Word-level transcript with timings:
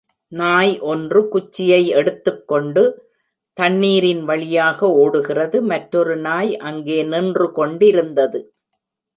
நாய் 0.31 0.73
ஒன்று 0.79 1.27
குச்சியை 1.27 1.87
எடுத்து 1.87 2.31
கொண்டு 2.45 2.83
தண்ணீரின் 3.57 4.23
வழியாக 4.23 4.89
ஓடுகிறது, 4.95 5.57
மற்றொரு 5.61 6.15
நாய் 6.17 6.51
அங்கே 6.57 6.99
நின்றுகொண்டிருந்தது. 7.03 8.39